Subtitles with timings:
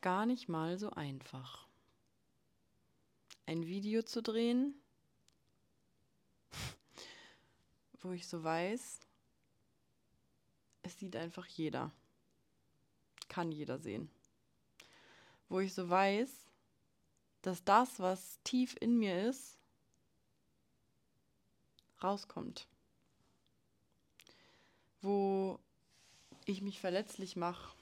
[0.00, 1.66] gar nicht mal so einfach.
[3.46, 4.74] Ein Video zu drehen,
[8.00, 9.00] wo ich so weiß,
[10.82, 11.92] es sieht einfach jeder.
[13.28, 14.10] Kann jeder sehen.
[15.48, 16.46] Wo ich so weiß,
[17.42, 19.58] dass das, was tief in mir ist,
[22.02, 22.66] rauskommt.
[25.02, 25.58] Wo
[26.44, 27.79] ich mich verletzlich mache.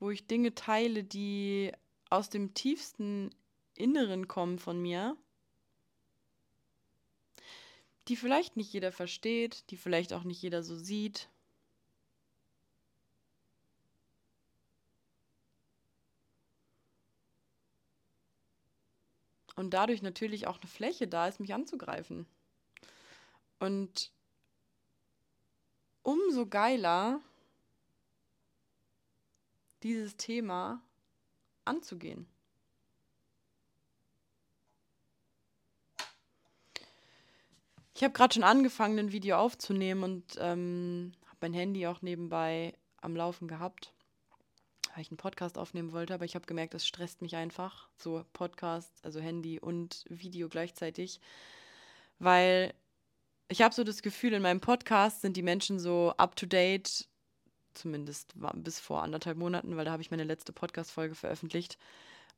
[0.00, 1.72] Wo ich Dinge teile, die
[2.08, 3.30] aus dem tiefsten
[3.76, 5.16] Inneren kommen von mir
[8.10, 11.28] die vielleicht nicht jeder versteht, die vielleicht auch nicht jeder so sieht.
[19.54, 22.26] Und dadurch natürlich auch eine Fläche da ist, mich anzugreifen.
[23.60, 24.10] Und
[26.02, 27.20] umso geiler
[29.82, 30.82] dieses Thema
[31.64, 32.26] anzugehen.
[38.00, 42.74] Ich habe gerade schon angefangen, ein Video aufzunehmen und ähm, habe mein Handy auch nebenbei
[43.02, 43.92] am Laufen gehabt,
[44.94, 47.90] weil ich einen Podcast aufnehmen wollte, aber ich habe gemerkt, das stresst mich einfach.
[47.98, 51.20] So Podcast, also Handy und Video gleichzeitig,
[52.18, 52.72] weil
[53.48, 57.06] ich habe so das Gefühl, in meinem Podcast sind die Menschen so up-to-date,
[57.74, 61.78] zumindest bis vor anderthalb Monaten, weil da habe ich meine letzte Podcast-Folge veröffentlicht.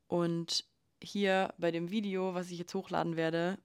[0.09, 0.65] Und
[1.03, 3.59] hier bei dem Video, was ich jetzt hochladen werde,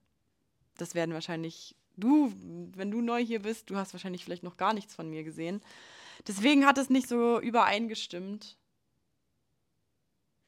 [0.78, 2.32] das werden wahrscheinlich du,
[2.76, 5.62] wenn du neu hier bist, du hast wahrscheinlich vielleicht noch gar nichts von mir gesehen.
[6.28, 8.58] Deswegen hat es nicht so übereingestimmt.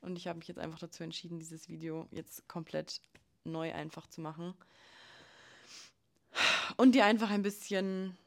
[0.01, 3.01] Und ich habe mich jetzt einfach dazu entschieden, dieses Video jetzt komplett
[3.43, 4.53] neu einfach zu machen.
[6.77, 8.17] Und dir einfach ein bisschen,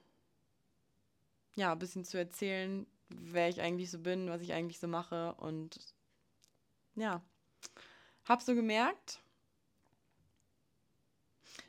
[1.54, 5.34] ja, ein bisschen zu erzählen, wer ich eigentlich so bin, was ich eigentlich so mache.
[5.34, 5.78] Und
[6.94, 7.22] ja,
[8.24, 9.20] hab so gemerkt,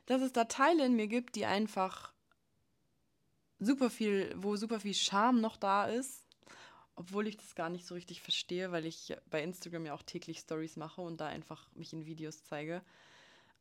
[0.06, 2.14] dass es da Teile in mir gibt, die einfach
[3.60, 6.28] super viel, wo super viel Charme noch da ist,
[6.96, 10.40] obwohl ich das gar nicht so richtig verstehe, weil ich bei Instagram ja auch täglich
[10.40, 12.84] Stories mache und da einfach mich in Videos zeige.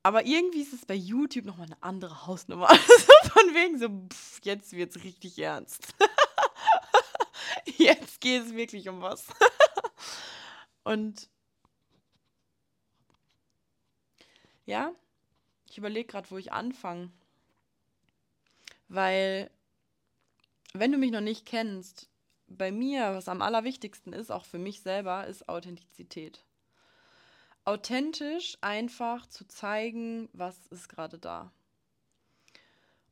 [0.03, 2.69] Aber irgendwie ist es bei YouTube nochmal eine andere Hausnummer.
[2.71, 5.95] Also von wegen so, pff, jetzt es richtig ernst.
[7.79, 9.27] jetzt geht es wirklich um was.
[10.85, 11.31] und
[14.67, 14.93] ja,
[15.71, 17.11] ich überlege gerade, wo ich anfange.
[18.89, 19.51] Weil,
[20.75, 22.11] wenn du mich noch nicht kennst,
[22.47, 26.45] bei mir, was am allerwichtigsten ist, auch für mich selber, ist Authentizität.
[27.65, 31.53] Authentisch einfach zu zeigen, was ist gerade da.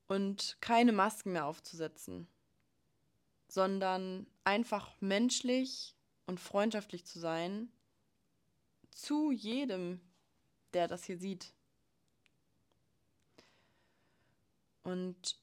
[0.09, 2.27] Und keine Masken mehr aufzusetzen,
[3.49, 5.95] sondern einfach menschlich
[6.27, 7.71] und freundschaftlich zu sein
[8.91, 10.01] zu jedem,
[10.75, 11.55] der das hier sieht.
[14.83, 15.39] Und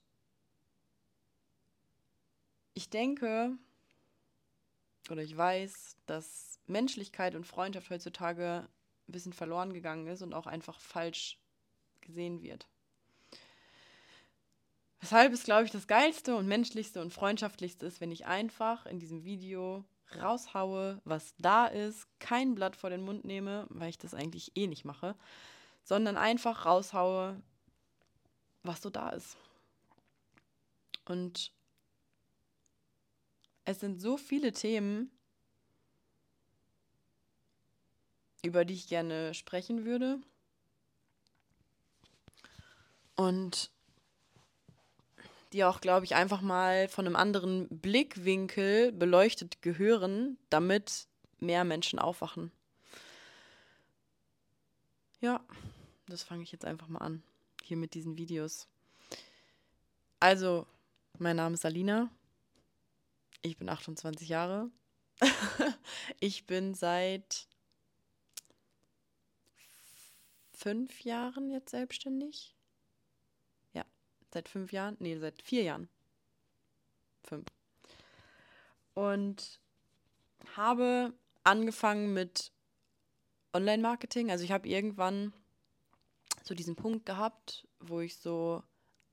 [2.74, 3.58] ich denke,
[5.10, 8.68] oder ich weiß, dass Menschlichkeit und Freundschaft heutzutage
[9.08, 11.40] ein bisschen verloren gegangen ist und auch einfach falsch
[12.02, 12.68] gesehen wird.
[15.00, 19.00] Weshalb es, glaube ich, das Geilste und Menschlichste und Freundschaftlichste ist, wenn ich einfach in
[19.00, 19.86] diesem Video
[20.20, 24.68] raushaue, was da ist, kein Blatt vor den Mund nehme, weil ich das eigentlich eh
[24.68, 25.16] nicht mache,
[25.84, 27.42] sondern einfach raushaue,
[28.64, 29.38] was so da ist.
[31.06, 31.52] Und
[33.66, 35.12] es sind so viele Themen,
[38.48, 40.20] über die ich gerne sprechen würde.
[43.16, 43.72] Und
[45.54, 51.08] die auch, glaube ich, einfach mal von einem anderen Blickwinkel beleuchtet gehören, damit
[51.40, 52.52] mehr Menschen aufwachen.
[55.20, 55.44] Ja,
[56.08, 57.24] das fange ich jetzt einfach mal an
[57.64, 58.68] hier mit diesen Videos.
[60.20, 60.66] Also,
[61.18, 62.10] mein Name ist Alina.
[63.42, 64.70] Ich bin 28 Jahre.
[66.20, 67.48] ich bin seit
[70.58, 72.56] fünf Jahren jetzt selbstständig.
[73.74, 73.86] Ja,
[74.34, 74.98] seit fünf Jahren.
[75.00, 75.88] Nee, seit vier Jahren.
[77.24, 77.46] Fünf.
[78.96, 79.60] Und
[80.56, 81.14] habe
[81.44, 82.52] angefangen mit
[83.54, 84.32] Online-Marketing.
[84.32, 85.34] Also ich habe irgendwann
[86.44, 88.64] so diesen Punkt gehabt, wo ich so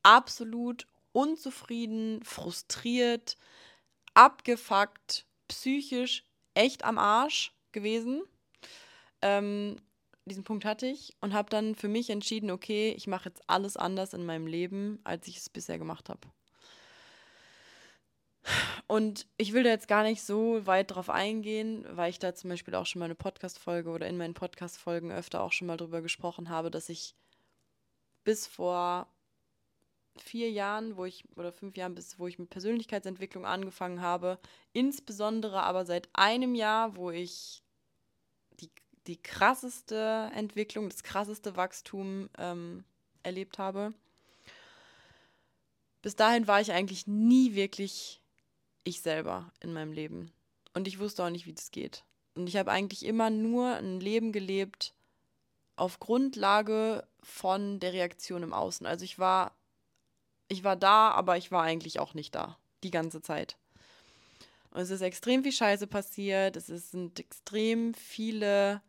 [0.02, 3.36] absolut unzufrieden, frustriert,
[4.14, 6.24] abgefuckt, psychisch
[6.54, 8.22] echt am Arsch gewesen.
[9.20, 9.76] Ähm,
[10.26, 13.76] diesen Punkt hatte ich und habe dann für mich entschieden, okay, ich mache jetzt alles
[13.76, 16.28] anders in meinem Leben, als ich es bisher gemacht habe.
[18.86, 22.50] Und ich will da jetzt gar nicht so weit drauf eingehen, weil ich da zum
[22.50, 26.02] Beispiel auch schon mal eine Podcast-Folge oder in meinen Podcast-Folgen öfter auch schon mal drüber
[26.02, 27.14] gesprochen habe, dass ich
[28.22, 29.08] bis vor
[30.16, 34.38] vier Jahren, wo ich, oder fünf Jahren, bis wo ich mit Persönlichkeitsentwicklung angefangen habe,
[34.72, 37.63] insbesondere aber seit einem Jahr, wo ich
[39.06, 42.84] die, krasseste Entwicklung, das krasseste Wachstum ähm,
[43.22, 43.92] erlebt habe.
[46.02, 48.20] Bis dahin war ich eigentlich nie wirklich
[48.84, 50.30] ich selber in meinem Leben.
[50.74, 52.04] Und ich wusste auch nicht, wie das geht.
[52.34, 54.92] Und ich habe eigentlich immer nur ein Leben gelebt
[55.76, 58.86] auf Grundlage von der Reaktion im Außen.
[58.86, 59.52] Also ich war,
[60.48, 62.58] ich war da, aber ich war eigentlich auch nicht da.
[62.82, 63.56] Die ganze Zeit.
[64.70, 66.56] Und es ist extrem viel Scheiße passiert.
[66.56, 68.82] Es sind extrem viele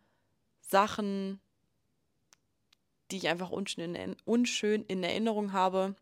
[0.67, 1.39] Sachen,
[3.11, 5.95] die ich einfach unschön in, Erinnerung habe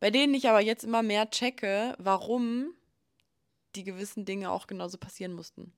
[0.00, 2.74] bei denen ich aber jetzt immer mehr checke, warum
[3.76, 5.72] die gewissen Dinge auch genauso passieren mussten.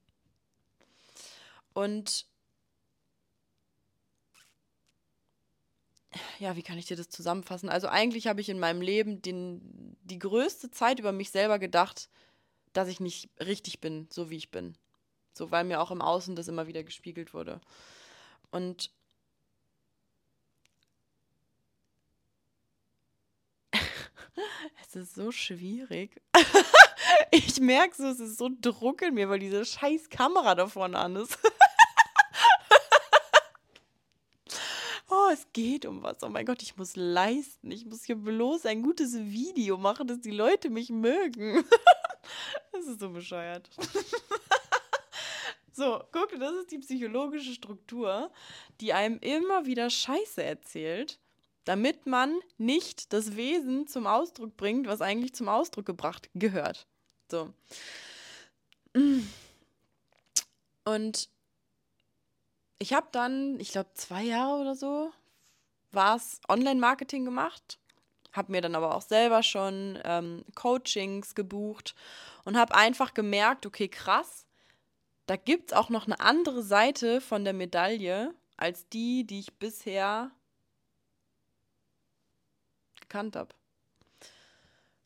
[1.74, 2.26] Und
[6.38, 7.68] ja, wie kann ich dir das zusammenfassen?
[7.68, 12.08] Also eigentlich habe ich in meinem Leben den, die größte Zeit über mich selber gedacht,
[12.72, 14.78] dass ich nicht richtig bin, so wie ich bin.
[15.32, 17.60] So, weil mir auch im Außen das immer wieder gespiegelt wurde.
[18.50, 18.90] Und
[24.86, 26.20] Es ist so schwierig.
[27.30, 30.98] ich merke so, es ist so Druck in mir, weil diese scheiß Kamera da vorne
[30.98, 31.38] an ist.
[35.10, 36.22] oh, es geht um was.
[36.22, 37.70] Oh mein Gott, ich muss leisten.
[37.70, 41.64] Ich muss hier bloß ein gutes Video machen, dass die Leute mich mögen.
[42.72, 43.68] das ist so bescheuert.
[45.72, 48.30] So, guck, das ist die psychologische Struktur,
[48.80, 51.18] die einem immer wieder Scheiße erzählt,
[51.64, 56.86] damit man nicht das Wesen zum Ausdruck bringt, was eigentlich zum Ausdruck gebracht gehört.
[57.30, 57.54] So.
[60.84, 61.28] Und
[62.78, 65.10] ich habe dann, ich glaube, zwei Jahre oder so,
[65.92, 67.78] war es Online-Marketing gemacht,
[68.32, 71.94] habe mir dann aber auch selber schon ähm, Coachings gebucht
[72.44, 74.46] und habe einfach gemerkt, okay, krass,
[75.26, 79.54] da gibt es auch noch eine andere Seite von der Medaille als die, die ich
[79.54, 80.30] bisher
[83.00, 83.54] gekannt habe.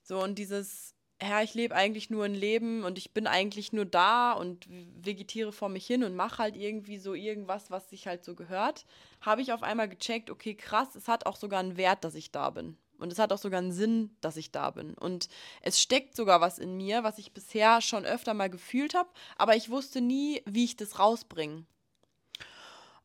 [0.03, 3.85] So, und dieses, ja, ich lebe eigentlich nur ein Leben und ich bin eigentlich nur
[3.85, 8.25] da und vegetiere vor mich hin und mache halt irgendwie so irgendwas, was sich halt
[8.25, 8.87] so gehört,
[9.21, 12.31] habe ich auf einmal gecheckt, okay, krass, es hat auch sogar einen Wert, dass ich
[12.31, 12.77] da bin.
[12.99, 14.95] Und es hat auch sogar einen Sinn, dass ich da bin.
[14.95, 15.29] Und
[15.63, 19.57] es steckt sogar was in mir, was ich bisher schon öfter mal gefühlt habe, aber
[19.57, 21.65] ich wusste nie, wie ich das rausbringe.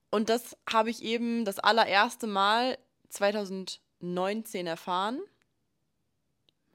[0.09, 2.77] Und das habe ich eben das allererste Mal
[3.09, 5.21] 2000 2019 erfahren.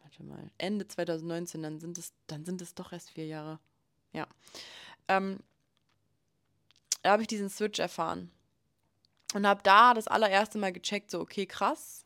[0.02, 3.58] Warte mal, Ende 2019, dann sind es, dann sind es doch erst vier Jahre.
[4.12, 4.26] Ja.
[5.08, 5.40] Ähm,
[7.02, 8.30] da habe ich diesen Switch erfahren.
[9.34, 12.05] Und habe da das allererste Mal gecheckt, so, okay, krass.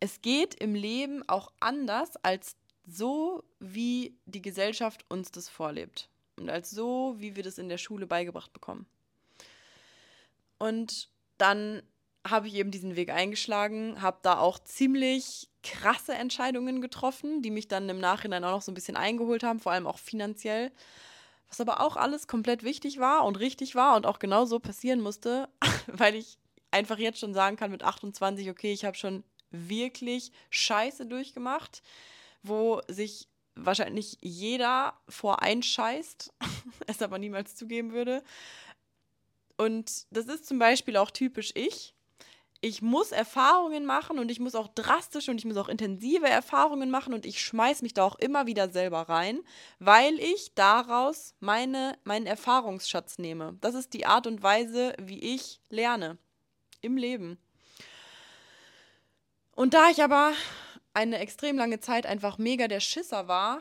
[0.00, 2.56] Es geht im Leben auch anders als
[2.86, 6.08] so, wie die Gesellschaft uns das vorlebt.
[6.38, 8.86] Und als so, wie wir das in der Schule beigebracht bekommen.
[10.58, 11.82] Und dann
[12.26, 17.68] habe ich eben diesen Weg eingeschlagen, habe da auch ziemlich krasse Entscheidungen getroffen, die mich
[17.68, 20.72] dann im Nachhinein auch noch so ein bisschen eingeholt haben, vor allem auch finanziell.
[21.48, 25.00] Was aber auch alles komplett wichtig war und richtig war und auch genau so passieren
[25.00, 25.48] musste,
[25.86, 26.38] weil ich
[26.70, 31.82] einfach jetzt schon sagen kann mit 28, okay, ich habe schon wirklich Scheiße durchgemacht,
[32.42, 36.32] wo sich wahrscheinlich jeder vor einscheißt,
[36.86, 38.22] es aber niemals zugeben würde.
[39.56, 41.94] Und das ist zum Beispiel auch typisch ich
[42.60, 46.90] ich muss Erfahrungen machen und ich muss auch drastische und ich muss auch intensive Erfahrungen
[46.90, 49.40] machen und ich schmeiß mich da auch immer wieder selber rein,
[49.78, 53.56] weil ich daraus meine, meinen Erfahrungsschatz nehme.
[53.60, 56.18] Das ist die Art und Weise, wie ich lerne
[56.80, 57.38] im Leben.
[59.58, 60.34] Und da ich aber
[60.94, 63.60] eine extrem lange Zeit einfach mega der Schisser war,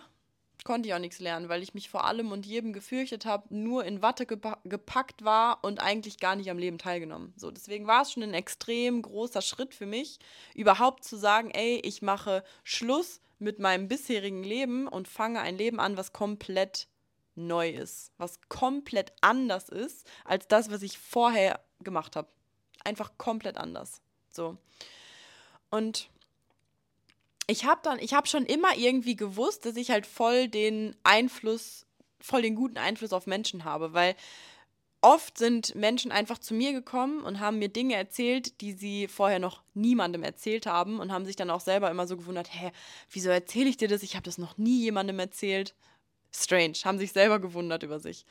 [0.63, 3.83] konnte ich auch nichts lernen, weil ich mich vor allem und jedem gefürchtet habe, nur
[3.83, 7.33] in Watte gepa gepackt war und eigentlich gar nicht am Leben teilgenommen.
[7.35, 10.19] So, deswegen war es schon ein extrem großer Schritt für mich,
[10.53, 15.79] überhaupt zu sagen, ey, ich mache Schluss mit meinem bisherigen Leben und fange ein Leben
[15.79, 16.87] an, was komplett
[17.33, 22.27] neu ist, was komplett anders ist als das, was ich vorher gemacht habe.
[22.83, 24.03] Einfach komplett anders.
[24.29, 24.59] So.
[25.69, 26.09] Und
[27.47, 31.85] ich habe dann, ich habe schon immer irgendwie gewusst, dass ich halt voll den Einfluss,
[32.19, 34.15] voll den guten Einfluss auf Menschen habe, weil
[35.01, 39.39] oft sind Menschen einfach zu mir gekommen und haben mir Dinge erzählt, die sie vorher
[39.39, 42.71] noch niemandem erzählt haben und haben sich dann auch selber immer so gewundert, hä,
[43.11, 44.03] wieso erzähle ich dir das?
[44.03, 45.75] Ich habe das noch nie jemandem erzählt.
[46.33, 48.25] Strange, haben sich selber gewundert über sich.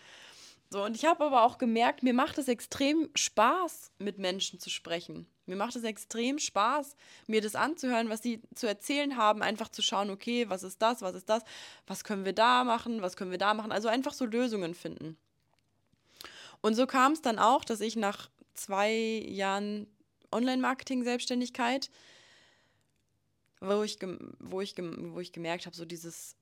[0.70, 4.68] So, und ich habe aber auch gemerkt, mir macht es extrem Spaß, mit Menschen zu
[4.68, 5.26] sprechen.
[5.46, 6.96] Mir macht es extrem Spaß,
[7.28, 11.02] mir das anzuhören, was sie zu erzählen haben, einfach zu schauen, okay, was ist das,
[11.02, 11.44] was ist das,
[11.86, 13.70] was können wir da machen, was können wir da machen.
[13.70, 15.16] Also einfach so Lösungen finden.
[16.62, 19.86] Und so kam es dann auch, dass ich nach zwei Jahren
[20.32, 21.90] Online-Marketing-Selbstständigkeit,
[23.60, 23.98] wo ich,
[24.40, 26.34] wo, ich, wo ich gemerkt habe, so dieses,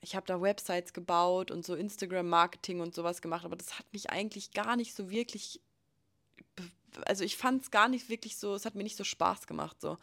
[0.00, 4.10] ich habe da Websites gebaut und so Instagram-Marketing und sowas gemacht, aber das hat mich
[4.10, 5.60] eigentlich gar nicht so wirklich,
[7.06, 9.80] also ich fand es gar nicht wirklich so, es hat mir nicht so Spaß gemacht
[9.80, 9.98] so.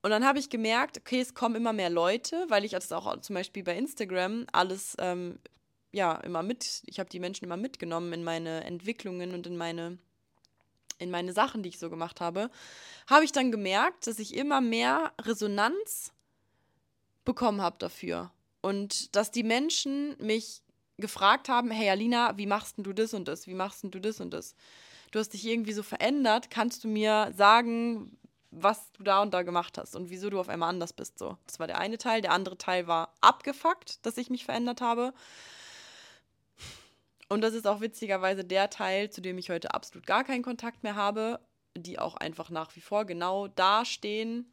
[0.00, 3.20] Und dann habe ich gemerkt, okay, es kommen immer mehr Leute, weil ich das auch
[3.20, 5.40] zum Beispiel bei Instagram alles ähm,
[5.92, 9.98] ja, immer mit, ich habe die Menschen immer mitgenommen in meine Entwicklungen und in meine,
[10.98, 12.50] in meine Sachen, die ich so gemacht habe,
[13.08, 16.12] habe ich dann gemerkt, dass ich immer mehr Resonanz
[17.24, 18.30] bekommen habe dafür.
[18.60, 20.62] Und dass die Menschen mich
[20.98, 23.46] gefragt haben, hey Alina, wie machst du das und das?
[23.46, 24.54] Wie machst du das und das?
[25.10, 26.50] Du hast dich irgendwie so verändert.
[26.50, 28.18] Kannst du mir sagen,
[28.50, 31.18] was du da und da gemacht hast und wieso du auf einmal anders bist?
[31.18, 32.20] So, das war der eine Teil.
[32.20, 35.12] Der andere Teil war abgefuckt, dass ich mich verändert habe.
[37.28, 40.82] Und das ist auch witzigerweise der Teil, zu dem ich heute absolut gar keinen Kontakt
[40.82, 41.40] mehr habe,
[41.76, 44.50] die auch einfach nach wie vor genau da stehen,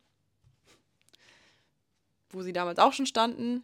[2.30, 3.64] wo sie damals auch schon standen,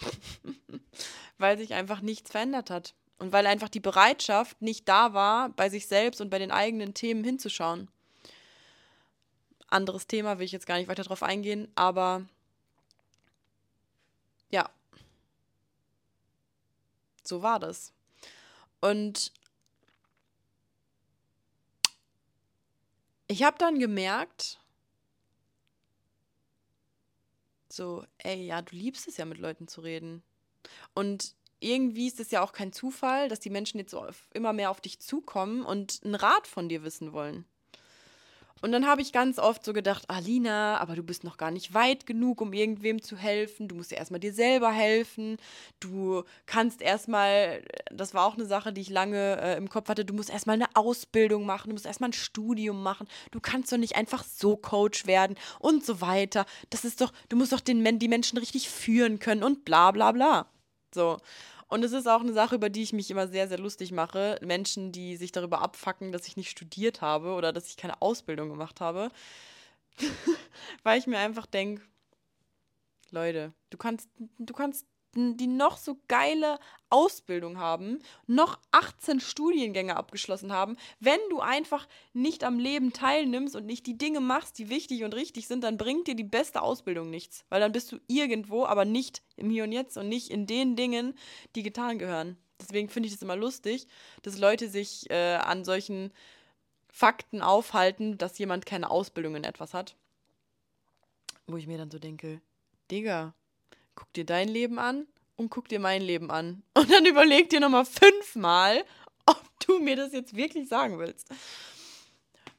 [1.38, 2.94] weil sich einfach nichts verändert hat.
[3.18, 6.92] Und weil einfach die Bereitschaft nicht da war, bei sich selbst und bei den eigenen
[6.92, 7.88] Themen hinzuschauen.
[9.68, 12.26] Anderes Thema, will ich jetzt gar nicht weiter drauf eingehen, aber
[14.50, 14.68] ja,
[17.22, 17.92] so war das.
[18.80, 19.32] Und
[23.28, 24.58] ich habe dann gemerkt,
[27.74, 30.22] so, ey, ja, du liebst es ja, mit Leuten zu reden.
[30.94, 33.94] Und irgendwie ist es ja auch kein Zufall, dass die Menschen jetzt
[34.32, 37.44] immer mehr auf dich zukommen und einen Rat von dir wissen wollen.
[38.62, 41.74] Und dann habe ich ganz oft so gedacht, Alina, aber du bist noch gar nicht
[41.74, 43.66] weit genug, um irgendwem zu helfen.
[43.66, 45.36] Du musst ja erstmal dir selber helfen.
[45.80, 50.04] Du kannst erstmal, das war auch eine Sache, die ich lange äh, im Kopf hatte,
[50.04, 53.08] du musst erstmal eine Ausbildung machen, du musst erstmal ein Studium machen.
[53.32, 56.46] Du kannst doch nicht einfach so Coach werden und so weiter.
[56.70, 60.12] Das ist doch, du musst doch den, die Menschen richtig führen können und bla bla
[60.12, 60.46] bla.
[60.94, 61.18] So.
[61.72, 64.38] Und es ist auch eine Sache, über die ich mich immer sehr, sehr lustig mache.
[64.42, 68.50] Menschen, die sich darüber abfacken, dass ich nicht studiert habe oder dass ich keine Ausbildung
[68.50, 69.10] gemacht habe.
[70.82, 71.80] Weil ich mir einfach denke,
[73.10, 80.52] Leute, du kannst, du kannst die noch so geile Ausbildung haben, noch 18 Studiengänge abgeschlossen
[80.52, 85.04] haben, wenn du einfach nicht am Leben teilnimmst und nicht die Dinge machst, die wichtig
[85.04, 88.64] und richtig sind, dann bringt dir die beste Ausbildung nichts, weil dann bist du irgendwo,
[88.64, 91.14] aber nicht im Hier und Jetzt und nicht in den Dingen,
[91.54, 92.36] die getan gehören.
[92.60, 93.88] Deswegen finde ich es immer lustig,
[94.22, 96.12] dass Leute sich äh, an solchen
[96.88, 99.96] Fakten aufhalten, dass jemand keine Ausbildung in etwas hat.
[101.46, 102.40] Wo ich mir dann so denke,
[102.90, 103.34] Digga,
[103.94, 105.06] guck dir dein Leben an
[105.36, 106.62] und guck dir mein Leben an.
[106.74, 108.84] Und dann überleg dir nochmal fünfmal,
[109.26, 111.28] ob du mir das jetzt wirklich sagen willst.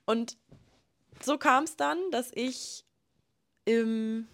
[0.06, 0.38] Und
[1.22, 2.84] so kam es dann, dass ich
[3.66, 4.28] im,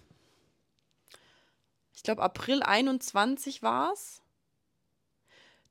[1.94, 4.22] ich glaube, April 21 war es,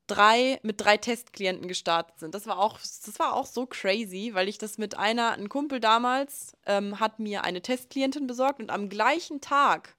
[0.09, 2.35] drei, mit drei Testklienten gestartet sind.
[2.35, 5.79] Das war auch, das war auch so crazy, weil ich das mit einer, ein Kumpel
[5.79, 9.95] damals ähm, hat mir eine Testklientin besorgt und am gleichen Tag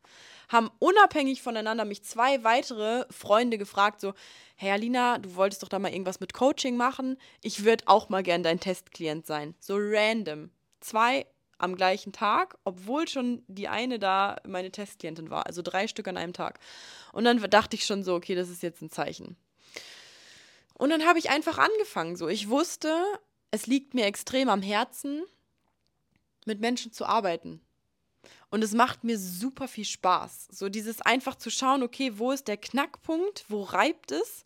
[0.50, 4.14] haben unabhängig voneinander mich zwei weitere Freunde gefragt, so,
[4.56, 7.16] hey Alina, du wolltest doch da mal irgendwas mit Coaching machen.
[7.40, 9.54] Ich würde auch mal gern dein Testklient sein.
[9.60, 10.50] So random.
[10.80, 11.26] Zwei
[11.58, 15.46] am gleichen Tag, obwohl schon die eine da meine Testklientin war.
[15.46, 16.58] Also drei Stück an einem Tag.
[17.12, 19.36] Und dann dachte ich schon so, okay, das ist jetzt ein Zeichen.
[20.74, 22.16] Und dann habe ich einfach angefangen.
[22.16, 22.92] So, ich wusste,
[23.50, 25.22] es liegt mir extrem am Herzen,
[26.46, 27.60] mit Menschen zu arbeiten.
[28.50, 30.48] Und es macht mir super viel Spaß.
[30.50, 34.44] So dieses einfach zu schauen, okay, wo ist der Knackpunkt, wo reibt es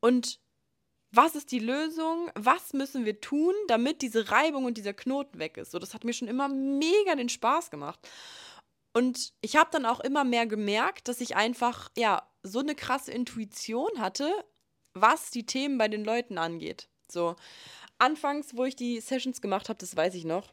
[0.00, 0.40] und
[1.12, 5.56] was ist die Lösung, was müssen wir tun, damit diese Reibung und dieser Knoten weg
[5.56, 5.72] ist.
[5.72, 7.98] So, das hat mir schon immer mega den Spaß gemacht.
[8.92, 13.12] Und ich habe dann auch immer mehr gemerkt, dass ich einfach, ja, so eine krasse
[13.12, 14.32] Intuition hatte,
[14.94, 16.88] was die Themen bei den Leuten angeht.
[17.10, 17.36] So,
[17.98, 20.52] anfangs, wo ich die Sessions gemacht habe, das weiß ich noch,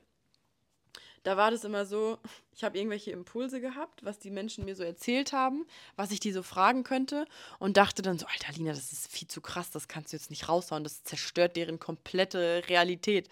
[1.28, 2.20] da war das immer so,
[2.56, 5.66] ich habe irgendwelche Impulse gehabt, was die Menschen mir so erzählt haben,
[5.98, 7.26] was ich die so fragen könnte
[7.60, 10.30] und dachte dann so, Alter Lina, das ist viel zu krass, das kannst du jetzt
[10.30, 13.28] nicht raushauen, das zerstört deren komplette Realität.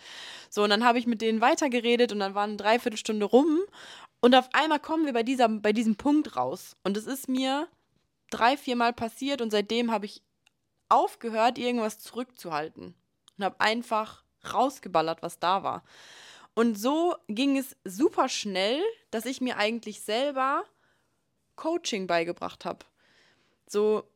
[0.50, 3.62] So, und dann habe ich mit denen weitergeredet und dann waren eine Dreiviertelstunde rum
[4.20, 6.76] und auf einmal kommen wir bei, dieser, bei diesem Punkt raus.
[6.84, 7.70] Und es ist mir
[8.30, 10.22] drei, vier Mal passiert und seitdem habe ich
[10.90, 12.94] aufgehört, irgendwas zurückzuhalten
[13.38, 15.86] und habe einfach rausgeballert, was da war.
[16.56, 18.82] Und so ging es super schnell,
[19.12, 20.64] dass ich mir eigentlich selber
[21.58, 22.86] Coaching beigebracht habe.
[23.68, 24.10] So,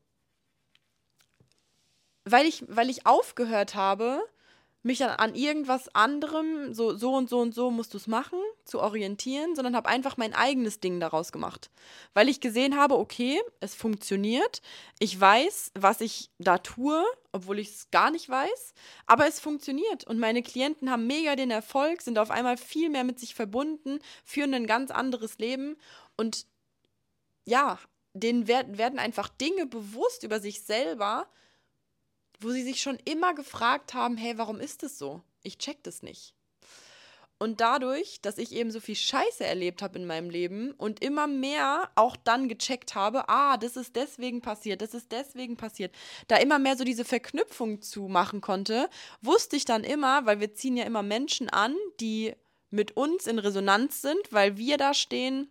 [2.24, 4.24] weil ich, weil ich aufgehört habe,
[4.82, 8.40] mich an, an irgendwas anderem, so, so und so und so musst du es machen,
[8.64, 11.70] zu orientieren, sondern habe einfach mein eigenes Ding daraus gemacht.
[12.14, 14.62] Weil ich gesehen habe, okay, es funktioniert,
[15.00, 18.74] ich weiß, was ich da tue, obwohl ich es gar nicht weiß,
[19.06, 20.06] aber es funktioniert.
[20.08, 24.00] Und meine Klienten haben mega den Erfolg, sind auf einmal viel mehr mit sich verbunden,
[24.24, 25.76] führen ein ganz anderes Leben
[26.16, 26.46] und
[27.46, 27.80] ja,
[28.14, 31.28] denen werden einfach Dinge bewusst über sich selber,
[32.40, 35.22] wo sie sich schon immer gefragt haben, hey, warum ist es so?
[35.44, 36.34] Ich check das nicht.
[37.42, 41.26] Und dadurch, dass ich eben so viel Scheiße erlebt habe in meinem Leben und immer
[41.26, 45.96] mehr auch dann gecheckt habe, ah, das ist deswegen passiert, das ist deswegen passiert,
[46.28, 48.90] da immer mehr so diese Verknüpfung zu machen konnte,
[49.22, 52.34] wusste ich dann immer, weil wir ziehen ja immer Menschen an, die
[52.72, 55.50] mit uns in Resonanz sind, weil wir da stehen,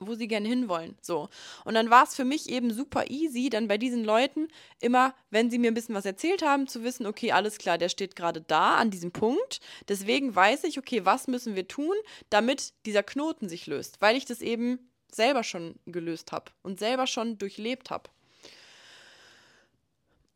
[0.00, 0.96] wo sie gerne hinwollen.
[1.00, 1.28] So.
[1.64, 4.48] Und dann war es für mich eben super easy, dann bei diesen Leuten
[4.80, 7.88] immer, wenn sie mir ein bisschen was erzählt haben, zu wissen, okay, alles klar, der
[7.88, 9.60] steht gerade da an diesem Punkt.
[9.88, 11.94] Deswegen weiß ich, okay, was müssen wir tun,
[12.30, 14.78] damit dieser Knoten sich löst, weil ich das eben
[15.10, 18.10] selber schon gelöst habe und selber schon durchlebt habe.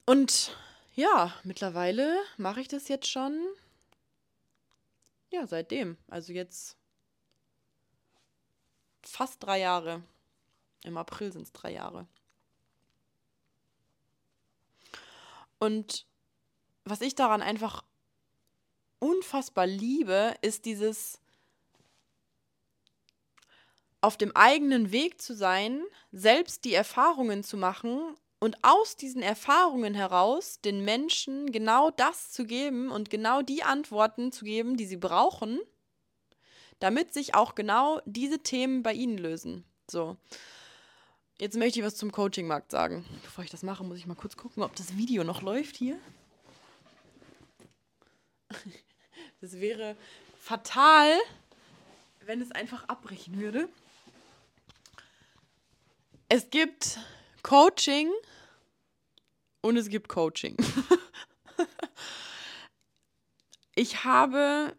[0.06, 0.56] Und
[0.94, 3.38] ja, mittlerweile mache ich das jetzt schon.
[5.30, 5.98] Ja, seitdem.
[6.08, 6.77] Also jetzt
[9.10, 10.02] fast drei Jahre.
[10.84, 12.06] Im April sind es drei Jahre.
[15.58, 16.06] Und
[16.84, 17.84] was ich daran einfach
[19.00, 21.20] unfassbar liebe, ist dieses
[24.00, 29.94] auf dem eigenen Weg zu sein, selbst die Erfahrungen zu machen und aus diesen Erfahrungen
[29.94, 34.96] heraus den Menschen genau das zu geben und genau die Antworten zu geben, die sie
[34.96, 35.58] brauchen,
[36.78, 39.64] damit sich auch genau diese Themen bei Ihnen lösen.
[39.90, 40.16] So.
[41.40, 43.04] Jetzt möchte ich was zum Coaching-Markt sagen.
[43.22, 45.98] Bevor ich das mache, muss ich mal kurz gucken, ob das Video noch läuft hier.
[49.40, 49.96] Das wäre
[50.40, 51.12] fatal,
[52.24, 53.68] wenn es einfach abbrechen würde.
[56.28, 56.98] Es gibt
[57.44, 58.10] Coaching
[59.60, 60.56] und es gibt Coaching.
[63.76, 64.76] ich habe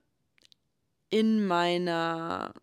[1.10, 2.54] in meiner,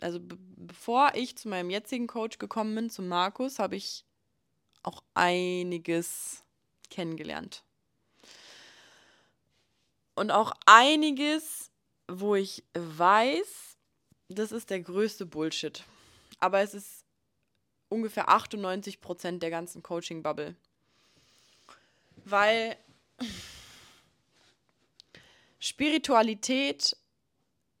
[0.00, 4.04] also bevor ich zu meinem jetzigen Coach gekommen bin, zu Markus, habe ich
[4.82, 6.44] auch einiges
[6.90, 7.64] kennengelernt.
[10.14, 11.70] Und auch einiges,
[12.08, 13.76] wo ich weiß,
[14.28, 15.84] das ist der größte Bullshit.
[16.38, 17.04] Aber es ist
[17.88, 20.56] ungefähr 98 Prozent der ganzen Coaching-Bubble.
[22.24, 22.76] Weil
[25.58, 26.96] Spiritualität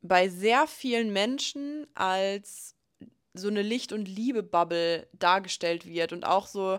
[0.02, 2.74] bei sehr vielen Menschen als
[3.34, 6.78] so eine Licht- und Liebe-Bubble dargestellt wird und auch so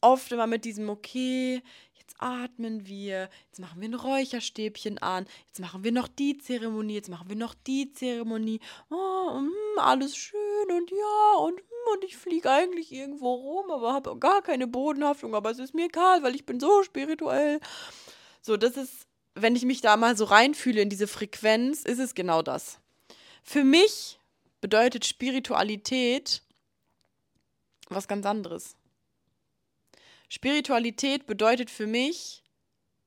[0.00, 1.62] oft immer mit diesem, okay,
[1.94, 6.94] jetzt atmen wir, jetzt machen wir ein Räucherstäbchen an, jetzt machen wir noch die Zeremonie,
[6.94, 12.04] jetzt machen wir noch die Zeremonie, oh, mm, alles schön und ja und, mm, und
[12.04, 16.22] ich fliege eigentlich irgendwo rum, aber habe gar keine Bodenhaftung, aber es ist mir egal,
[16.22, 17.60] weil ich bin so spirituell.
[18.40, 19.07] So, das ist
[19.42, 22.78] wenn ich mich da mal so reinfühle in diese Frequenz, ist es genau das.
[23.42, 24.18] Für mich
[24.60, 26.42] bedeutet Spiritualität
[27.88, 28.76] was ganz anderes.
[30.28, 32.42] Spiritualität bedeutet für mich,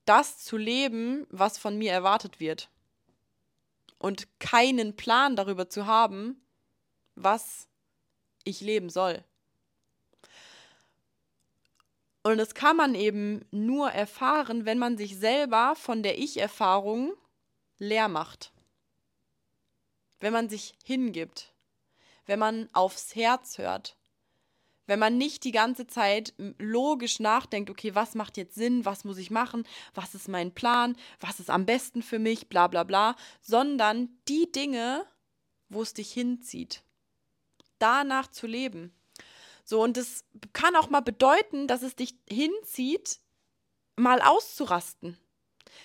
[0.04, 2.68] das zu leben, was von mir erwartet wird.
[3.98, 6.42] Und keinen Plan darüber zu haben,
[7.14, 7.68] was
[8.42, 9.24] ich leben soll.
[12.22, 17.14] Und das kann man eben nur erfahren, wenn man sich selber von der Ich-Erfahrung
[17.78, 18.52] leer macht.
[20.20, 21.52] Wenn man sich hingibt.
[22.26, 23.96] Wenn man aufs Herz hört.
[24.86, 29.18] Wenn man nicht die ganze Zeit logisch nachdenkt, okay, was macht jetzt Sinn, was muss
[29.18, 33.16] ich machen, was ist mein Plan, was ist am besten für mich, bla bla bla,
[33.40, 35.06] sondern die Dinge,
[35.68, 36.82] wo es dich hinzieht.
[37.78, 38.92] Danach zu leben.
[39.64, 43.20] So, und das kann auch mal bedeuten, dass es dich hinzieht,
[43.96, 45.18] mal auszurasten.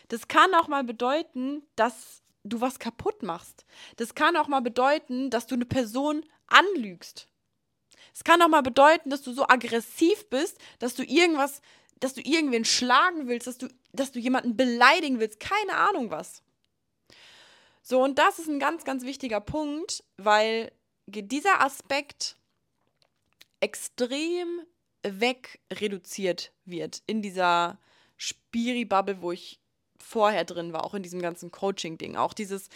[0.07, 3.65] Das kann auch mal bedeuten, dass du was kaputt machst.
[3.97, 7.27] Das kann auch mal bedeuten, dass du eine Person anlügst.
[8.13, 11.61] Es kann auch mal bedeuten, dass du so aggressiv bist, dass du irgendwas,
[11.99, 16.41] dass du irgendwen schlagen willst, dass du, dass du jemanden beleidigen willst, keine Ahnung was.
[17.83, 20.71] So, und das ist ein ganz, ganz wichtiger Punkt, weil
[21.05, 22.37] dieser Aspekt
[23.59, 24.61] extrem
[25.03, 27.79] wegreduziert wird in dieser
[28.17, 29.59] Spiri-Bubble, wo ich
[29.97, 32.15] vorher drin war, auch in diesem ganzen Coaching-Ding.
[32.15, 32.69] Auch dieses,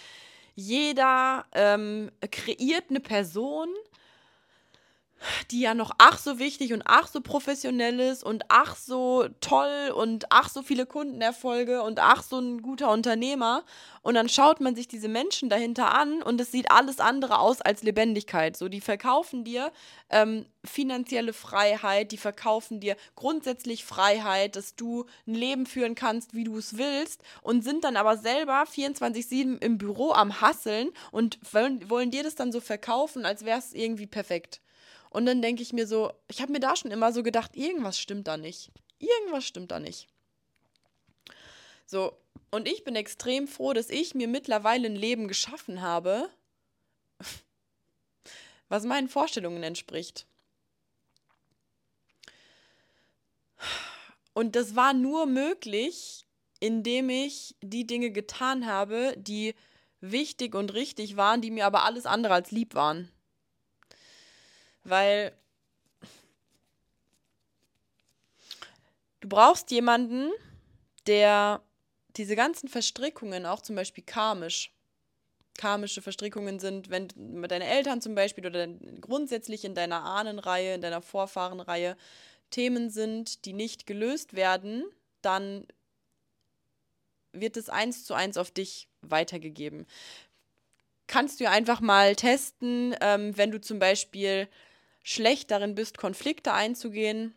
[0.56, 3.70] jeder ähm, kreiert eine Person,
[5.52, 9.92] die ja noch ach so wichtig und ach so professionell ist und ach so toll
[9.96, 13.64] und ach so viele Kundenerfolge und ach so ein guter Unternehmer.
[14.04, 17.62] Und dann schaut man sich diese Menschen dahinter an und es sieht alles andere aus
[17.62, 18.58] als Lebendigkeit.
[18.58, 19.72] So, die verkaufen dir
[20.10, 26.44] ähm, finanzielle Freiheit, die verkaufen dir grundsätzlich Freiheit, dass du ein Leben führen kannst, wie
[26.44, 31.90] du es willst und sind dann aber selber 24-7 im Büro am Hasseln und wollen,
[31.90, 34.62] wollen dir das dann so verkaufen, als wäre es irgendwie perfekt.
[35.12, 38.00] Und dann denke ich mir so, ich habe mir da schon immer so gedacht, irgendwas
[38.00, 38.72] stimmt da nicht.
[38.98, 40.08] Irgendwas stimmt da nicht.
[41.86, 42.18] So,
[42.50, 46.30] und ich bin extrem froh, dass ich mir mittlerweile ein Leben geschaffen habe,
[48.70, 50.26] was meinen Vorstellungen entspricht.
[54.34, 56.26] Und das war nur möglich,
[56.62, 59.56] indem ich die Dinge getan habe, die
[60.00, 63.12] wichtig und richtig waren, die mir aber alles andere als lieb waren.
[64.84, 65.32] Weil
[69.20, 70.32] du brauchst jemanden,
[71.08, 71.62] der
[72.18, 74.74] diese ganzen Verstrickungen, auch zum Beispiel karmisch,
[75.58, 77.08] karmische Verstrickungen sind, wenn
[77.48, 78.68] deine Eltern zum Beispiel oder
[79.00, 81.98] grundsätzlich in deiner Ahnenreihe, in deiner Vorfahrenreihe
[82.50, 84.84] Themen sind, die nicht gelöst werden,
[85.22, 85.66] dann
[87.34, 89.86] wird es eins zu eins auf dich weitergegeben.
[91.08, 94.48] Kannst du einfach mal testen, ähm, wenn du zum Beispiel
[95.04, 97.34] schlecht darin bist, Konflikte einzugehen,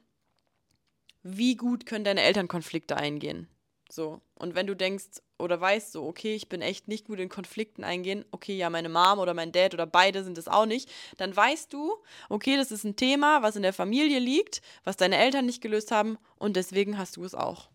[1.23, 3.49] wie gut können deine Eltern Konflikte eingehen?
[3.91, 4.21] So.
[4.35, 7.85] Und wenn du denkst oder weißt so, okay, ich bin echt nicht gut in Konflikten
[7.85, 11.35] eingehen, okay, ja, meine Mom oder mein Dad oder beide sind es auch nicht, dann
[11.35, 11.97] weißt du,
[12.29, 15.91] okay, das ist ein Thema, was in der Familie liegt, was deine Eltern nicht gelöst
[15.91, 17.69] haben und deswegen hast du es auch.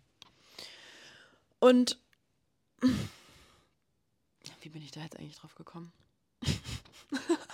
[1.59, 1.99] Und
[4.61, 5.91] wie bin ich da jetzt eigentlich drauf gekommen?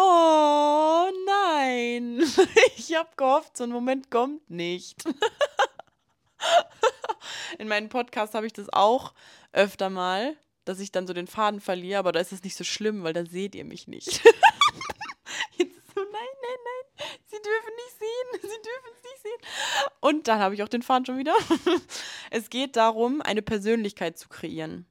[0.00, 2.20] Oh nein,
[2.76, 5.04] ich habe gehofft, so ein Moment kommt nicht.
[7.58, 9.12] In meinem Podcast habe ich das auch
[9.52, 12.62] öfter mal, dass ich dann so den Faden verliere, aber da ist es nicht so
[12.62, 14.06] schlimm, weil da seht ihr mich nicht.
[15.56, 16.84] Jetzt so, nein, nein, nein,
[17.26, 19.40] sie dürfen nicht sehen, sie dürfen es nicht sehen.
[19.98, 21.34] Und dann habe ich auch den Faden schon wieder.
[22.30, 24.86] Es geht darum, eine Persönlichkeit zu kreieren.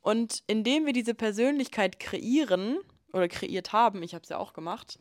[0.00, 2.78] Und indem wir diese Persönlichkeit kreieren,
[3.12, 4.98] oder kreiert haben, ich habe es ja auch gemacht,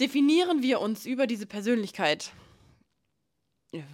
[0.00, 2.32] definieren wir uns über diese Persönlichkeit.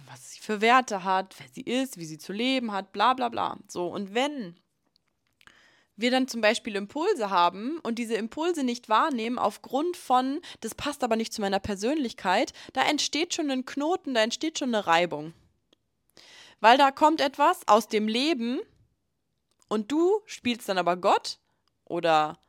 [0.07, 3.29] Was sie für Werte hat, wer sie ist, wie sie zu leben hat, bla bla
[3.29, 3.57] bla.
[3.67, 4.55] So, und wenn
[5.95, 11.03] wir dann zum Beispiel Impulse haben und diese Impulse nicht wahrnehmen aufgrund von, das passt
[11.03, 15.33] aber nicht zu meiner Persönlichkeit, da entsteht schon ein Knoten, da entsteht schon eine Reibung.
[16.59, 18.59] Weil da kommt etwas aus dem Leben
[19.67, 21.39] und du spielst dann aber Gott
[21.85, 22.39] oder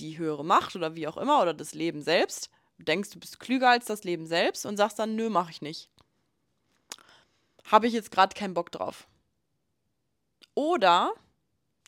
[0.00, 3.70] die höhere Macht oder wie auch immer oder das Leben selbst, denkst, du bist klüger
[3.70, 5.90] als das Leben selbst und sagst dann, nö, mach ich nicht.
[7.64, 9.06] Habe ich jetzt gerade keinen Bock drauf.
[10.54, 11.12] Oder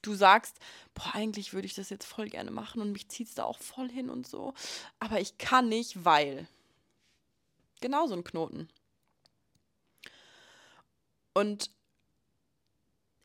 [0.03, 0.59] du sagst,
[0.94, 3.59] boah, eigentlich würde ich das jetzt voll gerne machen und mich zieht es da auch
[3.59, 4.55] voll hin und so,
[4.98, 6.46] aber ich kann nicht, weil.
[7.81, 8.68] Genau so ein Knoten.
[11.35, 11.70] Und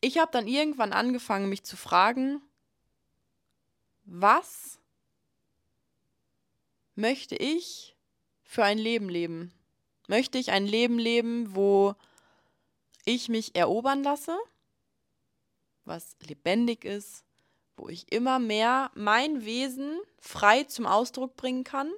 [0.00, 2.40] ich habe dann irgendwann angefangen, mich zu fragen,
[4.10, 4.78] was
[6.94, 7.94] möchte ich
[8.42, 9.52] für ein Leben leben?
[10.08, 11.94] Möchte ich ein Leben leben, wo
[13.04, 14.36] ich mich erobern lasse,
[15.84, 17.24] was lebendig ist,
[17.76, 21.92] wo ich immer mehr mein Wesen frei zum Ausdruck bringen kann?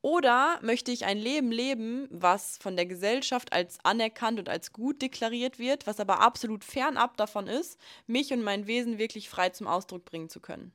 [0.00, 5.02] Oder möchte ich ein Leben leben, was von der Gesellschaft als anerkannt und als gut
[5.02, 9.66] deklariert wird, was aber absolut fernab davon ist, mich und mein Wesen wirklich frei zum
[9.66, 10.72] Ausdruck bringen zu können?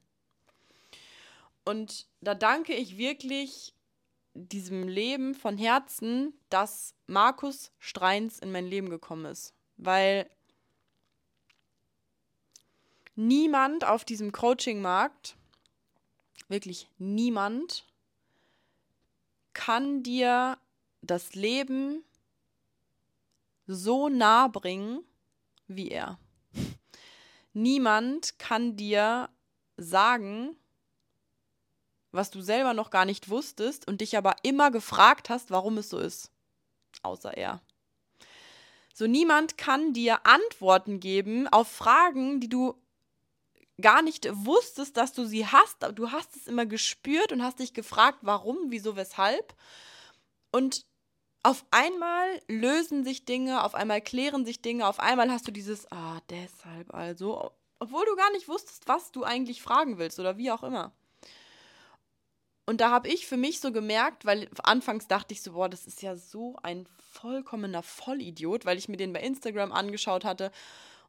[1.65, 3.73] Und da danke ich wirklich
[4.33, 9.53] diesem Leben von Herzen, dass Markus Streins in mein Leben gekommen ist.
[9.77, 10.29] Weil
[13.15, 15.35] niemand auf diesem Coaching-Markt,
[16.47, 17.85] wirklich niemand,
[19.53, 20.57] kann dir
[21.01, 22.03] das Leben
[23.67, 25.03] so nah bringen
[25.67, 26.17] wie er.
[27.53, 29.29] Niemand kann dir
[29.77, 30.55] sagen,
[32.11, 35.89] was du selber noch gar nicht wusstest und dich aber immer gefragt hast, warum es
[35.89, 36.31] so ist.
[37.03, 37.61] Außer er.
[38.93, 42.75] So niemand kann dir Antworten geben auf Fragen, die du
[43.79, 45.77] gar nicht wusstest, dass du sie hast.
[45.95, 49.55] Du hast es immer gespürt und hast dich gefragt, warum, wieso, weshalb.
[50.51, 50.85] Und
[51.43, 55.89] auf einmal lösen sich Dinge, auf einmal klären sich Dinge, auf einmal hast du dieses,
[55.91, 60.51] ah, deshalb also, obwohl du gar nicht wusstest, was du eigentlich fragen willst oder wie
[60.51, 60.91] auch immer.
[62.69, 65.87] Und da habe ich für mich so gemerkt, weil anfangs dachte ich so, boah, das
[65.87, 70.51] ist ja so ein vollkommener Vollidiot, weil ich mir den bei Instagram angeschaut hatte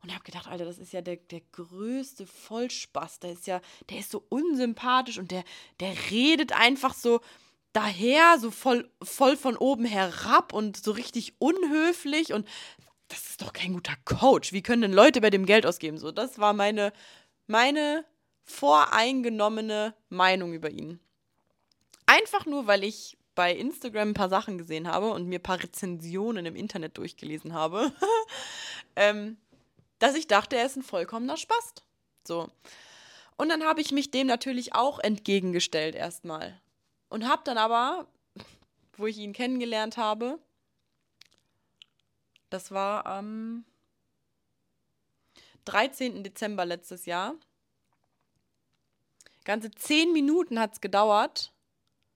[0.02, 3.18] und habe gedacht, Alter, das ist ja der, der größte Vollspaß.
[3.18, 5.44] Der ist ja, der ist so unsympathisch und der,
[5.80, 7.20] der redet einfach so
[7.74, 12.48] daher, so voll, voll von oben herab und so richtig unhöflich und
[13.08, 14.54] das ist doch kein guter Coach.
[14.54, 15.98] Wie können denn Leute bei dem Geld ausgeben?
[15.98, 16.94] So, das war meine,
[17.48, 18.06] meine
[18.44, 21.00] voreingenommene Meinung über ihn.
[22.10, 25.62] Einfach nur, weil ich bei Instagram ein paar Sachen gesehen habe und mir ein paar
[25.62, 27.92] Rezensionen im Internet durchgelesen habe,
[28.96, 29.36] ähm,
[30.00, 31.84] dass ich dachte, er ist ein vollkommener Spast.
[32.26, 32.48] So.
[33.36, 36.60] Und dann habe ich mich dem natürlich auch entgegengestellt erstmal.
[37.10, 38.08] Und habe dann aber,
[38.96, 40.40] wo ich ihn kennengelernt habe,
[42.48, 43.64] das war am
[45.64, 46.24] 13.
[46.24, 47.36] Dezember letztes Jahr,
[49.44, 51.52] ganze zehn Minuten hat es gedauert,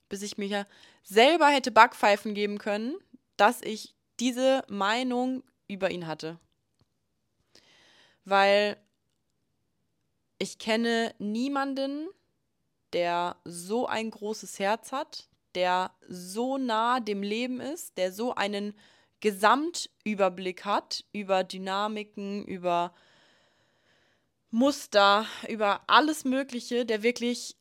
[0.08, 0.66] bis ich mir
[1.02, 2.94] selber hätte Backpfeifen geben können,
[3.36, 6.38] dass ich diese Meinung über ihn hatte.
[8.24, 8.76] Weil
[10.38, 12.08] ich kenne niemanden,
[12.92, 18.74] der so ein großes Herz hat, der so nah dem Leben ist, der so einen
[19.20, 22.94] Gesamtüberblick hat über Dynamiken, über
[24.50, 27.56] Muster, über alles Mögliche, der wirklich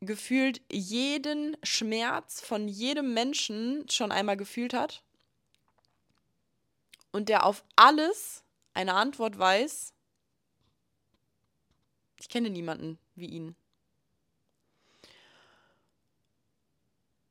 [0.00, 5.02] gefühlt jeden Schmerz von jedem Menschen schon einmal gefühlt hat
[7.12, 9.94] und der auf alles eine Antwort weiß.
[12.20, 13.56] Ich kenne niemanden wie ihn.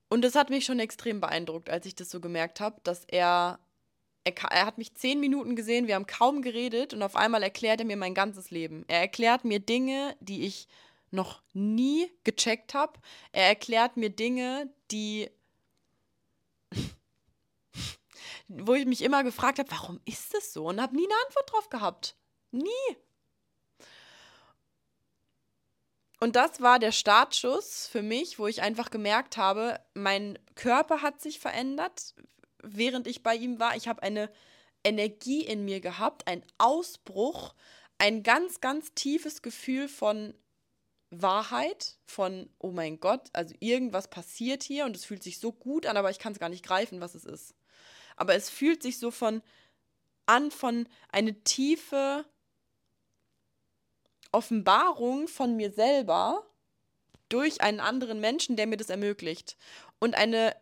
[0.09, 3.59] Und das hat mich schon extrem beeindruckt, als ich das so gemerkt habe, dass er,
[4.23, 7.79] er, er hat mich zehn Minuten gesehen, wir haben kaum geredet und auf einmal erklärt
[7.79, 8.85] er mir mein ganzes Leben.
[8.87, 10.67] Er erklärt mir Dinge, die ich
[11.15, 12.99] noch nie gecheckt habe.
[13.31, 15.29] Er erklärt mir Dinge, die
[18.47, 20.67] wo ich mich immer gefragt habe, warum ist das so?
[20.67, 22.15] Und habe nie eine Antwort drauf gehabt.
[22.51, 22.97] Nie.
[26.19, 31.21] Und das war der Startschuss für mich, wo ich einfach gemerkt habe, mein Körper hat
[31.21, 32.15] sich verändert,
[32.63, 33.75] während ich bei ihm war.
[33.75, 34.31] Ich habe eine
[34.83, 37.53] Energie in mir gehabt, ein Ausbruch,
[37.97, 40.33] ein ganz, ganz tiefes Gefühl von
[41.09, 45.85] Wahrheit von, oh mein Gott, also irgendwas passiert hier und es fühlt sich so gut
[45.85, 47.55] an, aber ich kann es gar nicht greifen, was es ist.
[48.15, 49.41] Aber es fühlt sich so von
[50.25, 52.25] an von eine tiefe
[54.31, 56.45] Offenbarung von mir selber
[57.29, 59.57] durch einen anderen Menschen, der mir das ermöglicht.
[59.99, 60.55] Und eine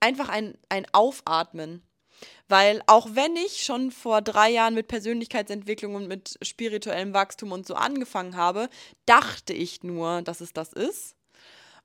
[0.00, 1.82] einfach ein, ein Aufatmen.
[2.48, 7.66] Weil auch wenn ich schon vor drei Jahren mit Persönlichkeitsentwicklung und mit spirituellem Wachstum und
[7.66, 8.68] so angefangen habe,
[9.06, 11.16] dachte ich nur, dass es das ist.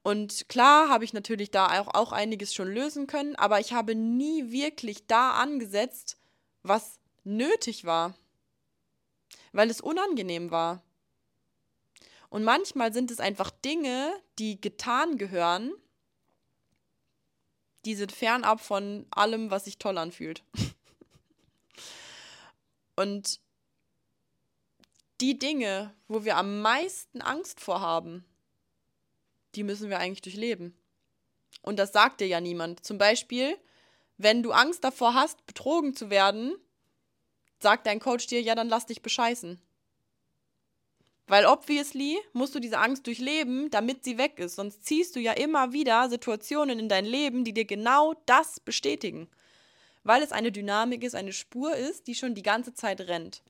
[0.02, 3.96] Und klar habe ich natürlich da auch, auch einiges schon lösen können, aber ich habe
[3.96, 6.18] nie wirklich da angesetzt,
[6.64, 8.16] was nötig war.
[9.52, 10.84] Weil es unangenehm war.
[12.30, 15.74] Und manchmal sind es einfach Dinge, die getan gehören,
[17.86, 20.44] die sind fernab von allem, was sich toll anfühlt.
[22.96, 23.40] Und
[25.22, 28.26] die Dinge, wo wir am meisten Angst vor haben,
[29.56, 30.78] die müssen wir eigentlich durchleben.
[31.62, 32.86] Und das sagt dir ja niemand.
[32.86, 33.58] Zum Beispiel,
[34.18, 36.56] wenn du Angst davor hast, betrogen zu werden,
[37.60, 39.62] sagt dein Coach dir, ja, dann lass dich bescheißen.
[41.30, 44.56] Weil obviously musst du diese Angst durchleben, damit sie weg ist.
[44.56, 49.30] Sonst ziehst du ja immer wieder Situationen in dein Leben, die dir genau das bestätigen.
[50.04, 53.44] Weil es eine Dynamik ist, eine Spur ist, die schon die ganze Zeit rennt.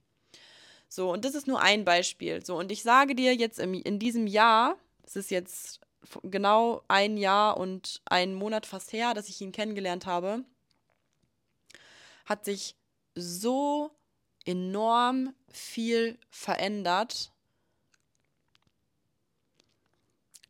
[0.89, 2.45] So, und das ist nur ein Beispiel.
[2.45, 5.79] So, und ich sage dir jetzt im, in diesem Jahr, es ist jetzt
[6.23, 10.43] genau ein Jahr und ein Monat fast her, dass ich ihn kennengelernt habe,
[12.25, 12.75] hat sich
[13.15, 13.91] so
[14.43, 17.31] enorm viel verändert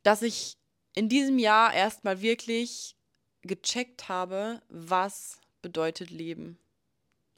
[0.04, 0.58] dass ich
[0.94, 2.96] in diesem Jahr erstmal wirklich
[3.42, 6.58] gecheckt habe, was bedeutet Leben.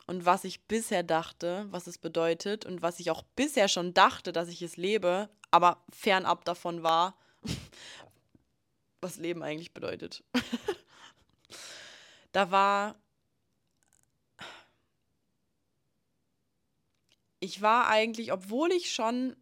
[0.08, 4.34] und was ich bisher dachte, was es bedeutet und was ich auch bisher schon dachte,
[4.34, 7.18] dass ich es lebe, aber fernab davon war,
[9.02, 10.24] was Leben eigentlich bedeutet.
[12.32, 12.96] da war.
[17.40, 19.36] Ich war eigentlich, obwohl ich schon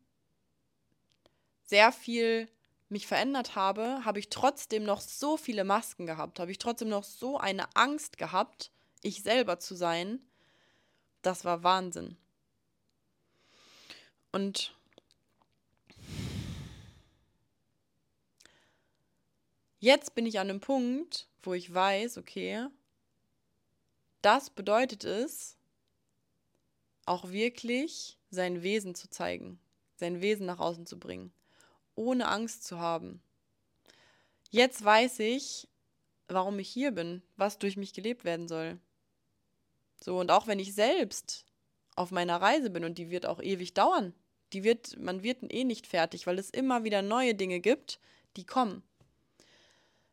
[1.63, 2.47] sehr viel
[2.89, 7.04] mich verändert habe, habe ich trotzdem noch so viele Masken gehabt, habe ich trotzdem noch
[7.04, 8.71] so eine Angst gehabt,
[9.02, 10.19] ich selber zu sein.
[11.21, 12.17] Das war Wahnsinn.
[14.32, 14.75] Und
[19.80, 22.67] jetzt bin ich an einem Punkt, wo ich weiß, okay,
[24.21, 25.58] das bedeutet es,
[27.06, 29.60] auch wirklich sein Wesen zu zeigen,
[29.95, 31.34] sein Wesen nach außen zu bringen
[32.00, 33.22] ohne Angst zu haben.
[34.50, 35.68] Jetzt weiß ich,
[36.30, 38.80] warum ich hier bin, was durch mich gelebt werden soll.
[40.02, 41.46] So, und auch wenn ich selbst
[41.98, 44.14] auf meiner Reise bin und die wird auch ewig dauern,
[44.54, 48.00] die wird, man wird eh nicht fertig, weil es immer wieder neue Dinge gibt,
[48.38, 48.82] die kommen.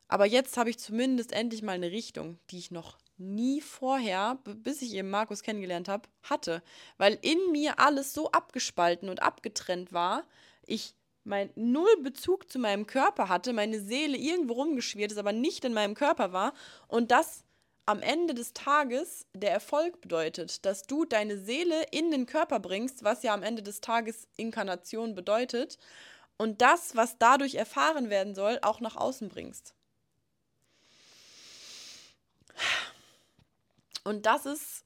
[0.08, 4.82] Aber jetzt habe ich zumindest endlich mal eine Richtung, die ich noch nie vorher, bis
[4.82, 6.62] ich eben Markus kennengelernt habe, hatte.
[6.98, 10.24] Weil in mir alles so abgespalten und abgetrennt war.
[10.66, 10.94] Ich
[11.26, 15.74] mein null Bezug zu meinem Körper hatte, meine Seele irgendwo rumgeschwirrt ist, aber nicht in
[15.74, 16.54] meinem Körper war
[16.88, 17.44] und das
[17.84, 23.04] am Ende des Tages der Erfolg bedeutet, dass du deine Seele in den Körper bringst,
[23.04, 25.78] was ja am Ende des Tages Inkarnation bedeutet,
[26.38, 29.74] und das, was dadurch erfahren werden soll, auch nach außen bringst.
[34.04, 34.84] Und das ist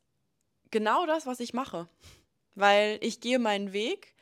[0.70, 1.88] genau das, was ich mache,
[2.54, 4.14] weil ich gehe meinen Weg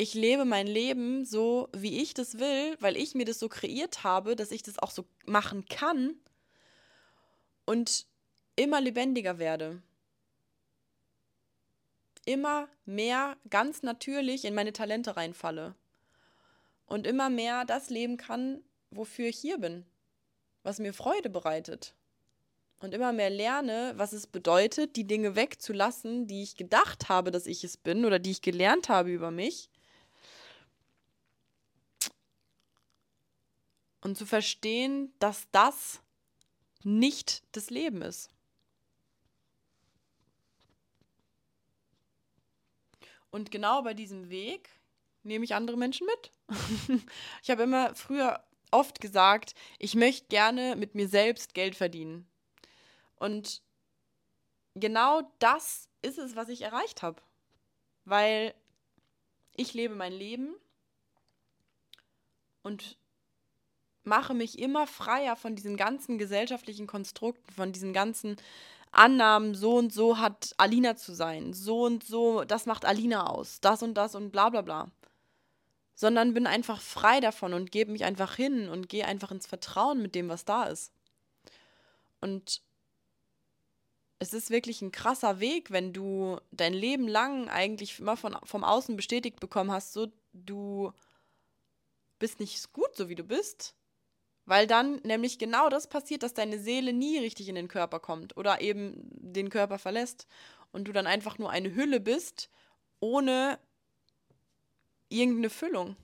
[0.00, 4.02] ich lebe mein Leben so, wie ich das will, weil ich mir das so kreiert
[4.02, 6.14] habe, dass ich das auch so machen kann
[7.66, 8.06] und
[8.56, 9.82] immer lebendiger werde.
[12.24, 15.74] Immer mehr ganz natürlich in meine Talente reinfalle.
[16.86, 19.84] Und immer mehr das leben kann, wofür ich hier bin,
[20.62, 21.94] was mir Freude bereitet.
[22.78, 27.44] Und immer mehr lerne, was es bedeutet, die Dinge wegzulassen, die ich gedacht habe, dass
[27.44, 29.69] ich es bin oder die ich gelernt habe über mich
[34.00, 36.00] und zu verstehen, dass das
[36.82, 38.30] nicht das Leben ist.
[43.30, 44.70] Und genau bei diesem Weg
[45.22, 46.32] nehme ich andere Menschen mit.
[47.42, 52.28] ich habe immer früher oft gesagt, ich möchte gerne mit mir selbst Geld verdienen.
[53.16, 53.62] Und
[54.74, 57.22] genau das ist es, was ich erreicht habe.
[58.04, 58.54] Weil
[59.56, 60.54] ich lebe mein Leben
[62.62, 62.96] und
[64.04, 68.36] mache mich immer freier von diesen ganzen gesellschaftlichen Konstrukten, von diesen ganzen
[68.92, 73.60] Annahmen, so und so hat Alina zu sein, so und so, das macht Alina aus,
[73.60, 74.90] das und das und bla bla bla.
[75.94, 80.02] Sondern bin einfach frei davon und gebe mich einfach hin und gehe einfach ins Vertrauen
[80.02, 80.92] mit dem, was da ist.
[82.20, 82.62] Und
[84.18, 88.64] es ist wirklich ein krasser Weg, wenn du dein Leben lang eigentlich immer von, vom
[88.64, 90.92] Außen bestätigt bekommen hast, so du
[92.18, 93.74] bist nicht gut, so wie du bist
[94.46, 98.36] weil dann nämlich genau das passiert, dass deine Seele nie richtig in den Körper kommt
[98.36, 100.26] oder eben den Körper verlässt
[100.72, 102.50] und du dann einfach nur eine Hülle bist,
[103.00, 103.58] ohne
[105.08, 105.96] irgendeine Füllung.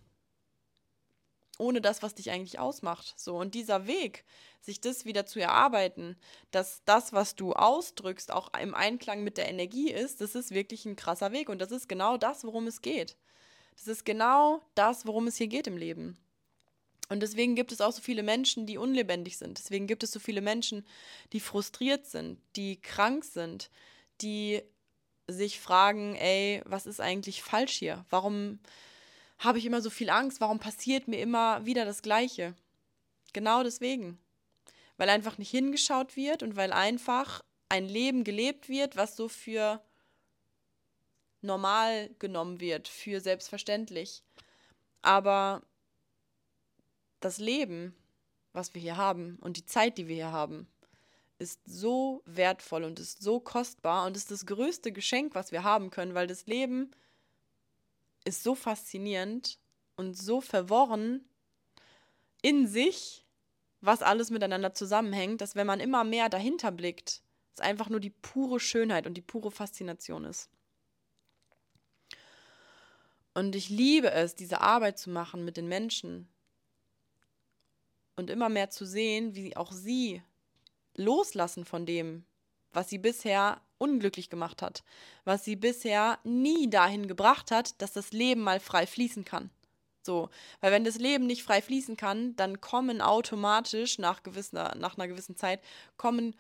[1.58, 3.14] Ohne das, was dich eigentlich ausmacht.
[3.16, 4.24] So, und dieser Weg,
[4.60, 6.16] sich das wieder zu erarbeiten,
[6.50, 10.84] dass das, was du ausdrückst, auch im Einklang mit der Energie ist, das ist wirklich
[10.84, 11.48] ein krasser Weg.
[11.48, 13.16] Und das ist genau das, worum es geht.
[13.76, 16.18] Das ist genau das, worum es hier geht im Leben.
[17.08, 19.58] Und deswegen gibt es auch so viele Menschen, die unlebendig sind.
[19.58, 20.84] Deswegen gibt es so viele Menschen,
[21.32, 23.70] die frustriert sind, die krank sind,
[24.20, 24.62] die
[25.28, 28.04] sich fragen, ey, was ist eigentlich falsch hier?
[28.10, 28.58] Warum
[29.38, 30.40] habe ich immer so viel Angst?
[30.40, 32.54] Warum passiert mir immer wieder das Gleiche?
[33.32, 34.18] Genau deswegen.
[34.96, 39.82] Weil einfach nicht hingeschaut wird und weil einfach ein Leben gelebt wird, was so für
[41.42, 44.22] normal genommen wird, für selbstverständlich.
[45.02, 45.62] Aber
[47.26, 47.92] das Leben,
[48.52, 50.68] was wir hier haben und die Zeit, die wir hier haben,
[51.38, 55.90] ist so wertvoll und ist so kostbar und ist das größte Geschenk, was wir haben
[55.90, 56.92] können, weil das Leben
[58.24, 59.58] ist so faszinierend
[59.96, 61.28] und so verworren
[62.42, 63.26] in sich,
[63.80, 67.22] was alles miteinander zusammenhängt, dass wenn man immer mehr dahinter blickt,
[67.54, 70.48] es einfach nur die pure Schönheit und die pure Faszination ist.
[73.34, 76.28] Und ich liebe es, diese Arbeit zu machen mit den Menschen,
[78.16, 80.22] und immer mehr zu sehen, wie auch sie
[80.94, 82.24] loslassen von dem,
[82.72, 84.82] was sie bisher unglücklich gemacht hat,
[85.24, 89.50] was sie bisher nie dahin gebracht hat, dass das Leben mal frei fließen kann.
[90.02, 94.96] So, weil wenn das Leben nicht frei fließen kann, dann kommen automatisch nach, gewisser, nach
[94.96, 95.60] einer gewissen Zeit,
[95.96, 96.34] kommen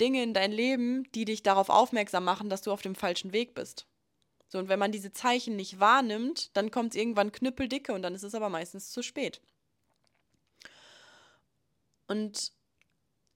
[0.00, 3.54] Dinge in dein Leben, die dich darauf aufmerksam machen, dass du auf dem falschen Weg
[3.54, 3.86] bist.
[4.48, 8.14] So, und wenn man diese Zeichen nicht wahrnimmt, dann kommt es irgendwann knüppeldicke und dann
[8.14, 9.40] ist es aber meistens zu spät.
[12.06, 12.52] Und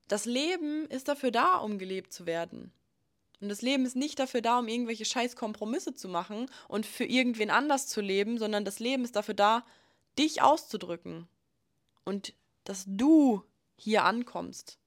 [0.09, 2.73] das Leben ist dafür da, um gelebt zu werden.
[3.41, 7.05] Und das Leben ist nicht dafür da, um irgendwelche scheiß Kompromisse zu machen und für
[7.05, 9.65] irgendwen anders zu leben, sondern das Leben ist dafür da,
[10.19, 11.27] dich auszudrücken.
[12.05, 13.45] Und dass du
[13.77, 14.79] hier ankommst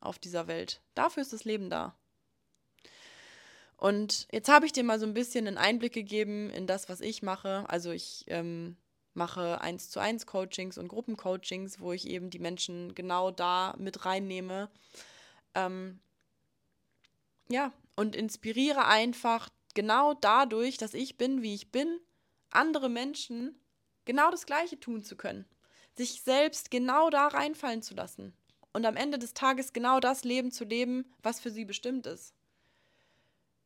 [0.00, 0.80] auf dieser Welt.
[0.94, 1.94] Dafür ist das Leben da.
[3.76, 7.00] Und jetzt habe ich dir mal so ein bisschen einen Einblick gegeben in das, was
[7.00, 7.64] ich mache.
[7.68, 8.76] Also ich ähm,
[9.14, 14.04] mache eins zu eins Coachings und Gruppencoachings, wo ich eben die Menschen genau da mit
[14.04, 14.70] reinnehme.
[15.54, 16.00] Ähm,
[17.48, 21.98] ja, und inspiriere einfach genau dadurch, dass ich bin, wie ich bin,
[22.50, 23.60] andere Menschen
[24.04, 25.44] genau das Gleiche tun zu können.
[25.96, 28.32] Sich selbst genau da reinfallen zu lassen.
[28.72, 32.34] Und am Ende des Tages genau das Leben zu leben, was für sie bestimmt ist.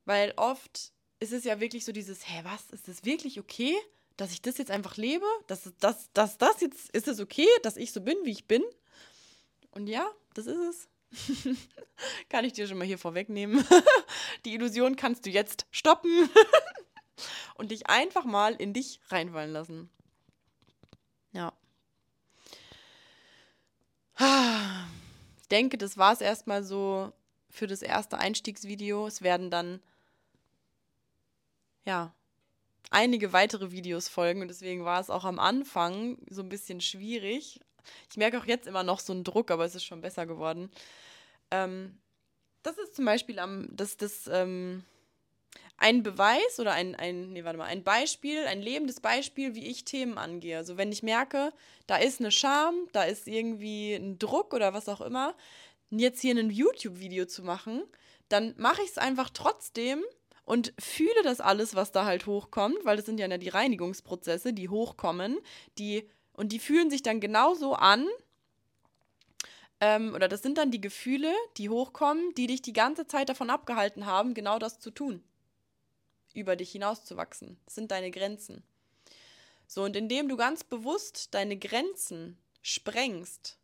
[0.06, 3.74] Weil oft ist es ja wirklich so dieses, hä, was, ist das wirklich okay?
[4.16, 7.76] Dass ich das jetzt einfach lebe, dass das, das, das jetzt, ist es okay, dass
[7.76, 8.62] ich so bin, wie ich bin?
[9.70, 10.88] Und ja, das ist es.
[12.28, 13.64] Kann ich dir schon mal hier vorwegnehmen.
[14.44, 16.28] Die Illusion kannst du jetzt stoppen
[17.54, 19.90] und dich einfach mal in dich reinfallen lassen.
[21.32, 21.52] Ja.
[25.40, 27.12] Ich denke, das war es erstmal so
[27.50, 29.06] für das erste Einstiegsvideo.
[29.06, 29.80] Es werden dann,
[31.84, 32.14] ja,
[32.90, 37.60] einige weitere Videos folgen und deswegen war es auch am Anfang so ein bisschen schwierig.
[38.10, 40.70] Ich merke auch jetzt immer noch so einen Druck, aber es ist schon besser geworden.
[41.50, 41.98] Ähm,
[42.62, 44.84] das ist zum Beispiel am, das, das, ähm,
[45.76, 49.84] ein Beweis oder ein, ein, nee, warte mal, ein Beispiel, ein lebendes Beispiel, wie ich
[49.84, 50.56] Themen angehe.
[50.56, 51.52] Also wenn ich merke,
[51.86, 55.34] da ist eine Scham, da ist irgendwie ein Druck oder was auch immer,
[55.90, 57.82] jetzt hier ein YouTube-Video zu machen,
[58.28, 60.02] dann mache ich es einfach trotzdem
[60.44, 64.68] und fühle das alles, was da halt hochkommt, weil das sind ja die Reinigungsprozesse, die
[64.68, 65.38] hochkommen,
[65.78, 68.06] die und die fühlen sich dann genauso an.
[69.80, 73.50] Ähm, oder das sind dann die Gefühle, die hochkommen, die dich die ganze Zeit davon
[73.50, 75.22] abgehalten haben, genau das zu tun.
[76.34, 77.58] Über dich hinauszuwachsen.
[77.64, 78.64] Das sind deine Grenzen.
[79.66, 83.56] So, und indem du ganz bewusst deine Grenzen sprengst,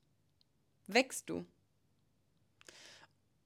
[0.86, 1.44] wächst du.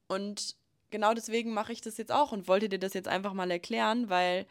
[0.07, 0.55] Und
[0.91, 4.09] genau deswegen mache ich das jetzt auch und wollte dir das jetzt einfach mal erklären,
[4.09, 4.45] weil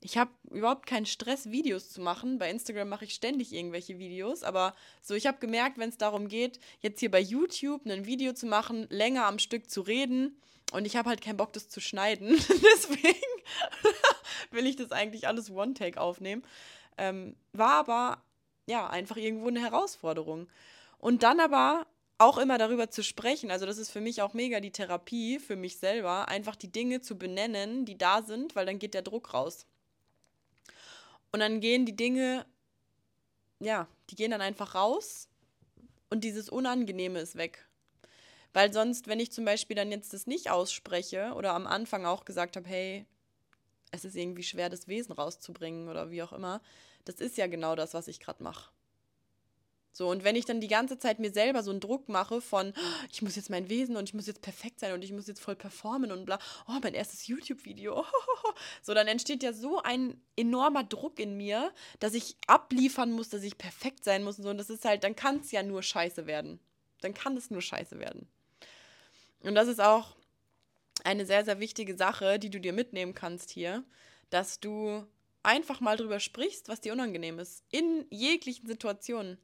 [0.00, 2.38] ich habe überhaupt keinen Stress, Videos zu machen.
[2.38, 6.26] Bei Instagram mache ich ständig irgendwelche Videos, aber so, ich habe gemerkt, wenn es darum
[6.28, 10.36] geht, jetzt hier bei YouTube ein Video zu machen, länger am Stück zu reden
[10.72, 12.30] und ich habe halt keinen Bock, das zu schneiden.
[12.48, 13.16] Deswegen
[14.50, 16.42] will ich das eigentlich alles One-Take aufnehmen.
[16.98, 18.22] Ähm, war aber
[18.66, 20.48] ja einfach irgendwo eine Herausforderung.
[20.98, 21.86] Und dann aber
[22.22, 23.50] auch immer darüber zu sprechen.
[23.50, 27.00] Also das ist für mich auch mega die Therapie für mich selber, einfach die Dinge
[27.00, 29.66] zu benennen, die da sind, weil dann geht der Druck raus.
[31.32, 32.46] Und dann gehen die Dinge,
[33.60, 35.28] ja, die gehen dann einfach raus
[36.10, 37.66] und dieses Unangenehme ist weg.
[38.52, 42.24] Weil sonst, wenn ich zum Beispiel dann jetzt das nicht ausspreche oder am Anfang auch
[42.24, 43.06] gesagt habe, hey,
[43.92, 46.60] es ist irgendwie schwer, das Wesen rauszubringen oder wie auch immer,
[47.04, 48.70] das ist ja genau das, was ich gerade mache.
[49.94, 52.72] So, und wenn ich dann die ganze Zeit mir selber so einen Druck mache von,
[53.12, 55.40] ich muss jetzt mein Wesen und ich muss jetzt perfekt sein und ich muss jetzt
[55.40, 58.04] voll performen und bla, oh, mein erstes YouTube-Video,
[58.82, 63.42] so, dann entsteht ja so ein enormer Druck in mir, dass ich abliefern muss, dass
[63.42, 65.82] ich perfekt sein muss und so, und das ist halt, dann kann es ja nur
[65.82, 66.58] scheiße werden.
[67.02, 68.28] Dann kann es nur scheiße werden.
[69.40, 70.16] Und das ist auch
[71.04, 73.84] eine sehr, sehr wichtige Sache, die du dir mitnehmen kannst hier,
[74.30, 75.04] dass du
[75.42, 77.64] einfach mal drüber sprichst, was dir unangenehm ist.
[77.70, 79.38] In jeglichen Situationen.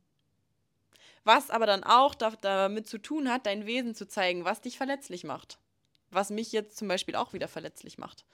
[1.25, 5.25] Was aber dann auch damit zu tun hat, dein Wesen zu zeigen, was dich verletzlich
[5.25, 5.59] macht.
[6.11, 8.25] Was mich jetzt zum Beispiel auch wieder verletzlich macht.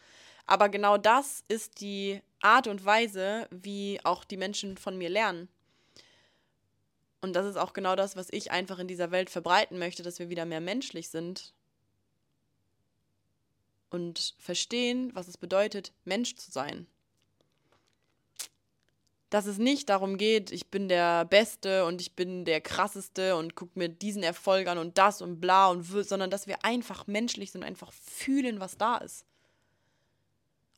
[0.47, 5.49] Aber genau das ist die Art und Weise, wie auch die Menschen von mir lernen.
[7.21, 10.19] Und das ist auch genau das, was ich einfach in dieser Welt verbreiten möchte, dass
[10.19, 11.55] wir wieder mehr menschlich sind
[13.89, 16.87] und verstehen, was es bedeutet, Mensch zu sein
[19.35, 23.57] dass es nicht darum geht, ich bin der Beste und ich bin der Krasseste und
[23.57, 27.09] guck mir diesen Erfolg an und das und bla und will, sondern dass wir einfach
[27.09, 29.27] menschlich sind einfach fühlen, was da ist.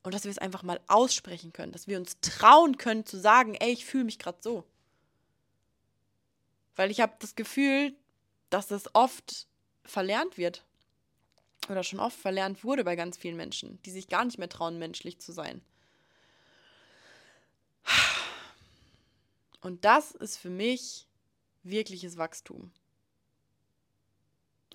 [0.02, 3.56] Und dass wir es einfach mal aussprechen können, dass wir uns trauen können zu sagen,
[3.56, 4.64] ey, ich fühle mich gerade so.
[6.76, 7.94] Weil ich habe das Gefühl,
[8.48, 9.48] dass das oft
[9.84, 10.64] verlernt wird.
[11.68, 14.78] oder schon oft verlernt wurde bei ganz vielen Menschen, die sich gar nicht mehr trauen,
[14.78, 15.60] menschlich zu sein.
[19.66, 21.08] Und das ist für mich
[21.64, 22.70] wirkliches Wachstum.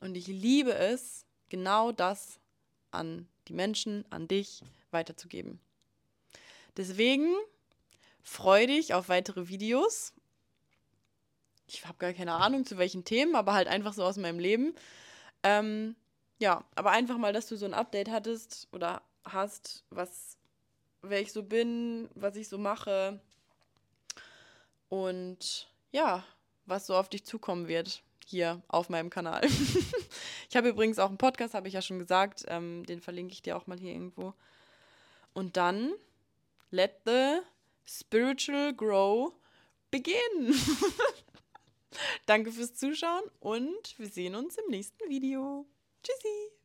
[0.02, 2.42] Und ich liebe es, genau das
[2.92, 5.62] an die Menschen, an dich weiterzugeben.
[6.76, 7.34] Deswegen
[8.22, 10.12] freue dich auf weitere Videos.
[11.68, 14.76] Ich habe gar keine Ahnung zu welchen Themen, aber halt einfach so aus meinem Leben.
[15.44, 15.96] Ähm,
[16.38, 20.38] ja, aber einfach mal, dass du so ein Update hattest oder hast, was,
[21.02, 23.22] wer ich so bin, was ich so mache
[24.92, 26.26] und ja,
[26.66, 29.42] was so auf dich zukommen wird hier auf meinem Kanal.
[30.50, 33.42] ich habe übrigens auch einen Podcast, habe ich ja schon gesagt, ähm, den verlinke ich
[33.42, 34.34] dir auch mal hier irgendwo.
[35.34, 35.94] Und dann
[36.72, 37.40] let the
[37.86, 39.32] spiritual grow
[39.92, 40.54] begin.
[42.26, 45.66] Danke fürs Zuschauen und wir sehen uns im nächsten Video.
[46.04, 46.61] Tschüssi!